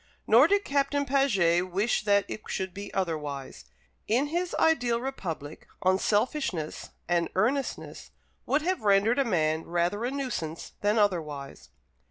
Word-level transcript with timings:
Nor 0.25 0.47
did 0.47 0.65
Captain 0.65 1.05
Paget 1.05 1.69
wish 1.69 2.05
that 2.05 2.25
it 2.27 2.41
should 2.47 2.73
be 2.73 2.91
otherwise. 2.91 3.65
In 4.07 4.29
his 4.29 4.55
ideal 4.55 4.99
republic, 4.99 5.67
unselfishness 5.85 6.89
and 7.07 7.29
earnestness 7.35 8.09
would 8.47 8.63
have 8.63 8.81
rendered 8.81 9.19
a 9.19 9.23
man 9.25 9.63
rather 9.63 10.03
a 10.03 10.09
nuisance 10.09 10.71
than 10.81 10.97
otherwise. 10.97 11.69